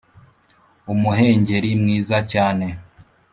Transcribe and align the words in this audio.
umuhengeri 0.93 1.69
mwiza 1.81 2.17
cyane 2.31 2.67